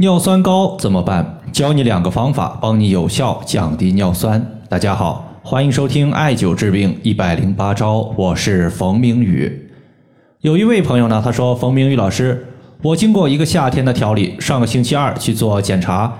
[0.00, 1.40] 尿酸高怎么办？
[1.52, 4.42] 教你两个方法，帮你有效降低尿酸。
[4.66, 9.70] 大家好，欢迎收听艾灸治病一百零八招，我是冯明宇。
[10.40, 12.46] 有一位朋友呢，他说：“冯明宇老师，
[12.80, 16.10] 我经过一个夏天的调理，上个星期二去做检查，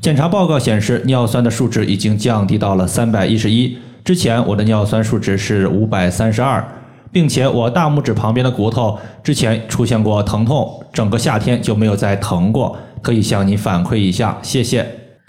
[0.00, 6.64] 检查报告显示尿酸的数值已经降低到了三百一十一，之前我的尿酸数值是五百三十二。”
[7.10, 14.84] 并且我大拇指旁边的骨头之前出现过疼痛，整个夏天就没有再疼过，可以向你反馈一下，谢谢。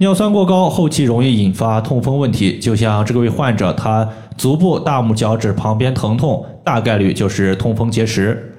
[0.00, 8.56] 尿酸过高后期容易引发痛风问题，就像这位患者，他足部大拇脚趾旁边疼痛，大概率就是痛风结石。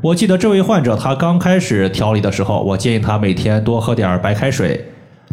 [0.00, 4.82] 我记得这位患者他刚开始调理的时候，我建议他每天多喝点白开水，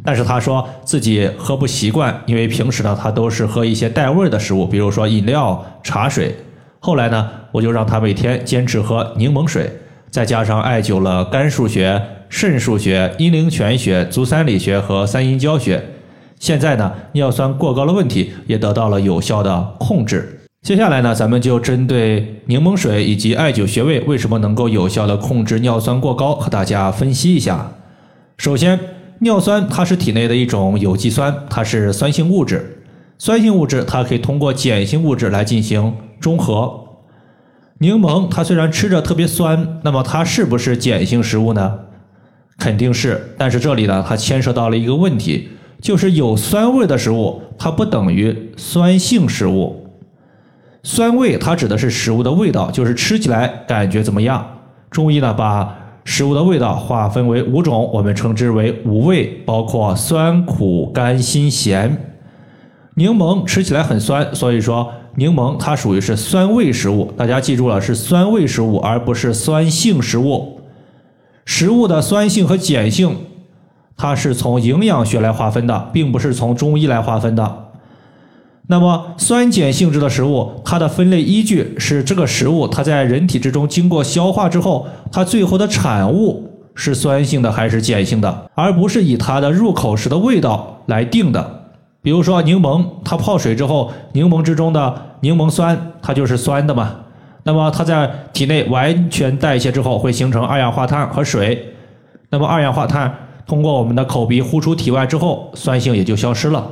[0.03, 6.35] 但是他说自己喝不习惯，因为平时呢他都是喝一些带味儿的食物，比如说饮料、茶水。
[6.79, 9.71] 后来呢，我就让他每天坚持喝柠檬水，
[10.09, 12.01] 再加上艾灸了肝腧穴、
[12.37, 15.81] 肾腧穴、阴陵泉穴、足三里穴和三阴交穴。
[16.37, 20.41] 现在呢，尿酸过高的问题也得到了有效的控制。
[20.61, 27.71] 接下来呢，咱们就针对柠檬水以及艾灸穴位为什么能够有效的控制尿酸过高，和大家分析一下。
[28.37, 28.77] 首先，
[29.19, 32.83] 尿酸它是体内的一种有机酸，它是酸性物质。
[33.17, 35.93] 酸性物质它可以通过碱性物质来进行。
[36.19, 36.81] 中和
[37.77, 41.79] 柠檬，它虽然吃着特别酸，那么它是不是碱性食物呢？
[42.57, 43.33] 肯定是。
[43.37, 45.49] 但是这里呢，它牵涉到了一个问题，
[45.81, 49.87] 就是有酸味的食物，它不等于酸性食物。
[50.83, 54.45] 酸味它指的是食物的味道，就是吃起来感觉怎么样。
[54.89, 62.15] 中医呢，把食物的味道划分为五种，我们称之为五味，包括酸、苦、甘、辛、咸。
[62.95, 64.91] 柠檬吃起来很酸，所以说。
[65.17, 70.54] 柠檬它属于是酸味食物，大家记住了，是酸味食物，而不是酸性食物。
[71.45, 73.15] 食物的酸性和碱性，
[73.95, 77.61] 它是从营养学来划分的，并不是从中医来划分的。
[78.67, 91.61] 那么酸碱性质的食物，它的分类依据是这个食物它在人体之中经过消化之后，它最后的产物是酸性的还是碱性的，而不是以它的入口时的味道来定的。
[92.01, 96.95] 比如说柠檬，它泡水之后，柠檬之中的柠檬酸它就是酸的嘛。
[97.47, 101.73] 那么它在体内完全代谢之后，会形成二氧化碳和水。
[102.31, 106.67] 那么二氧化碳通过我们的口鼻呼出体外之后，酸性也就消失了。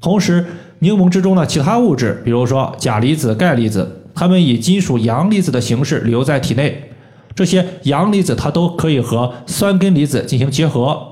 [0.00, 0.46] 同时，
[0.78, 6.90] 柠檬之中的其他物质，比如说钾离子、钙离子，它们以金属阳离子的形式留在体内。
[7.34, 11.08] 这些阳离子它都可以和酸根离子进行结合。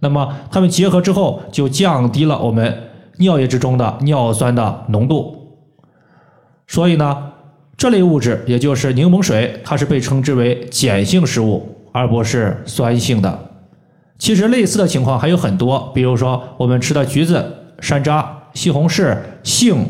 [0.00, 5.56] 那么它们结合之后，就降低了我们尿液之中的尿酸的浓度。
[6.66, 7.30] 所以呢，
[7.76, 13.50] 这类物质也就是柠檬水，它是被称之为碱性食物，而不是酸性的。
[14.18, 17.44] 其实类似的情况还有很多，比如说我们吃的橘子、
[17.80, 18.24] 山楂、
[18.54, 19.84] 西红柿、杏，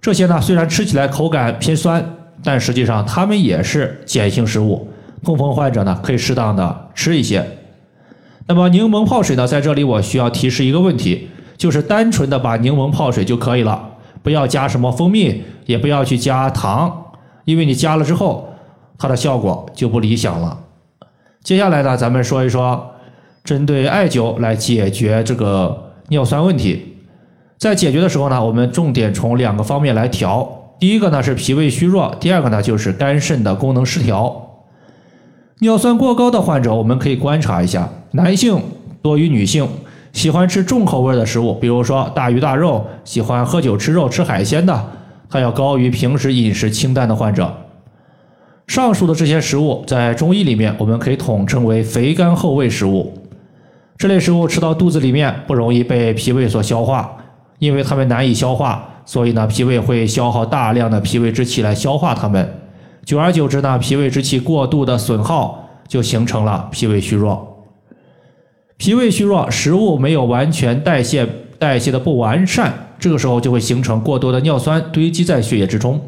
[0.00, 2.04] 这些呢虽然吃起来口感偏酸，
[2.44, 4.88] 但实际上它们也是碱性食物。
[5.24, 7.44] 痛风患者呢可以适当的吃一些。
[8.46, 13.89] 那么柠檬泡水呢，在这里我需要提示一个问题，就是单纯的把柠檬泡水就可以了，
[14.22, 17.12] 不要加什么蜂蜜，也不要去加糖，
[17.44, 18.48] 因为你加了之后，
[18.98, 20.58] 它的效果就不理想了。
[21.42, 22.90] 接下来呢，咱们说一说
[23.42, 26.96] 针对艾灸来解决这个尿酸问题。
[27.58, 34.48] 在解决的时候呢，我们重点从两个方面来调，第一个呢是脾胃虚弱，第二个呢就是肝肾的功能失调。
[35.60, 38.62] 尿酸过高的患者，我们可以观察一下，男性
[39.02, 39.68] 多于女性，
[40.12, 44.84] 喜欢吃重口味的食物，比如说大鱼大肉，喜欢喝酒吃肉吃海鲜的，
[45.28, 47.52] 它要高于平时饮食清淡的患者。
[48.66, 53.12] 上述的这些食物在中医里面，我们可以统称为肥甘厚味食物。
[53.96, 57.16] 这类食物吃到肚子里面不容易被脾胃所消化，
[57.58, 62.48] 因为它们难以消化，所以呢，脾胃会消耗大量的脾胃之气来消化它们。
[63.04, 67.49] 久而久之呢，脾胃之气过度的损耗，就形成了脾胃虚弱。
[68.80, 71.28] 脾胃虚弱，食物没有完全代谢，
[71.58, 76.00] 代谢的不完善，这个时候就会形成过多的尿酸堆积在血液之中。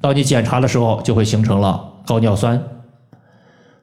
[0.00, 2.62] 当你检查的时候，就会形成了高尿酸。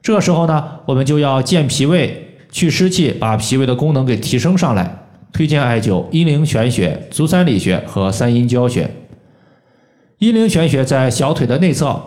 [0.00, 5.04] 这个时候呢，我们就要健脾胃、去湿气，把脾胃的功能给提升上来。
[5.30, 8.90] 推荐艾灸阴陵泉穴、足三里穴和三阴交穴。
[10.20, 12.00] 阴陵泉穴在小腿的内侧。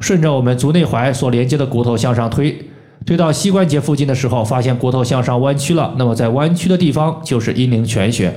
[0.00, 2.68] 顺着我们足内踝所连接的骨头向上推，
[3.06, 5.94] 推到膝关节附近的时候，发现骨头向上弯曲了。
[5.98, 8.32] 那么在弯曲的地方就是阴陵泉穴。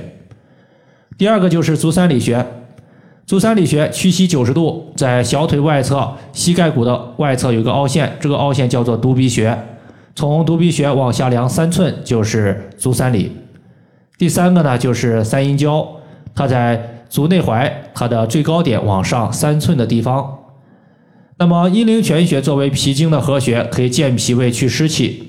[1.16, 2.46] 第二个就是足三里穴，
[3.26, 9.56] 足三里穴屈膝九十度，在小腿外侧膝盖骨的外侧有个凹陷，这个凹陷叫做犊鼻穴。
[10.14, 13.32] 从犊鼻穴往下量三寸就是足三里。
[14.18, 15.86] 第三个呢就是三阴交，
[16.34, 20.38] 它在足内踝，它的最高点往上三寸的地方。
[21.38, 25.22] 那么阴陵泉穴作为脾经的合穴，可以健脾胃去湿气；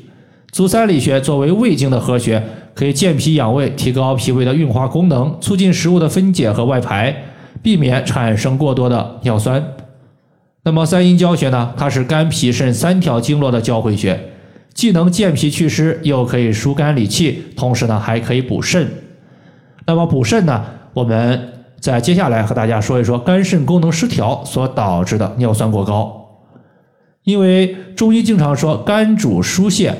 [0.51, 7.15] 足三里穴作为胃经的合穴，可以健脾养胃，提高脾胃的运化功能，促进食物的分解和外排，
[7.61, 9.63] 避免产生过多的尿酸。
[10.63, 11.73] 那么三阴交穴呢？
[11.77, 14.19] 它是肝脾肾三条经络的交汇穴，
[14.73, 18.87] 既能健脾祛湿，又可以疏肝理气，同时呢还可以补肾。
[19.85, 20.65] 那么补肾呢？
[20.93, 26.15] 我们在接下来和大家说一说肝肾功能失调所导致的尿酸过高。
[27.23, 29.95] 因为中医经常说肝主疏泄，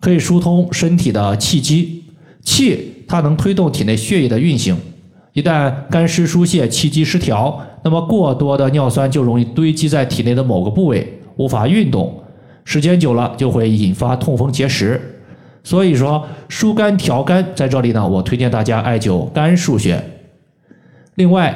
[0.00, 2.04] 可以疏通身体的气机，
[2.42, 4.76] 气它能推动体内血液的运行。
[5.32, 12.22] 一旦肝湿疏泄，气机失调，那么过多的尿酸就容易堆积在体内的某个部位，无法运动，
[12.64, 15.00] 时间久了就会引发痛风结石。
[15.62, 20.02] 所以说疏肝调肝，在这里呢，我推荐大家艾灸肝腧穴。
[21.14, 21.54] 另外，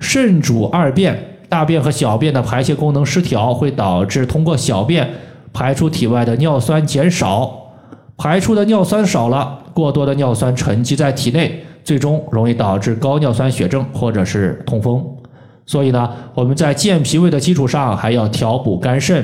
[0.00, 1.16] 肾主二便，
[1.48, 5.08] 大便和小便的排泄功能失调，会导致通过小便
[5.52, 7.72] 排出体外的尿酸减少，
[8.16, 11.64] 排出的尿酸少了，过多的尿酸沉积在体内。
[11.84, 15.04] 最终容易导致高尿酸血症或者是痛风，
[15.66, 19.22] 所以呢，我们在健脾胃的基础上，还要调补肝肾。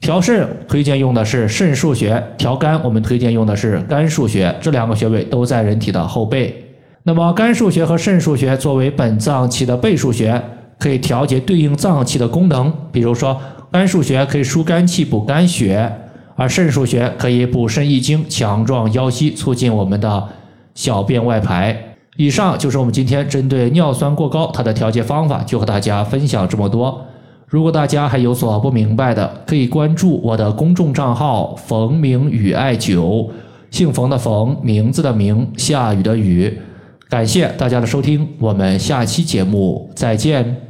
[0.00, 6.67] 调肾推荐用的是肾腧穴，调肝我们推荐用的是肝腧穴，这两个穴位都在人体的后背。
[7.08, 10.42] 那么肝腧穴和肾腧穴作为本脏器的背腧穴，
[10.78, 12.70] 可以调节对应脏器的功能。
[12.92, 13.34] 比如说，
[13.72, 15.90] 肝腧穴可以疏肝气、补肝血，
[16.36, 20.28] 而肾腧穴可以补肾益精、强壮腰膝，促进我们的。
[20.74, 21.96] 小便外排。
[22.18, 27.06] 以上就是我们今天针对尿酸过高它的调节方法，就和大家分享这么多。
[27.46, 33.30] 如果大家还有所不明白的，可以关注我的公众账号“冯明宇艾灸”，
[33.72, 36.58] 姓冯的冯，名字的名，下雨的雨。
[37.08, 40.67] 感谢大家的收听，我们下期节目再见。